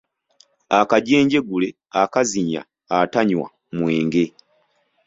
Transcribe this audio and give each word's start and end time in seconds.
Akajenjegule 0.79 1.69
akazinya 2.01 2.61
atanywa 3.01 3.47
mwenge. 3.75 4.25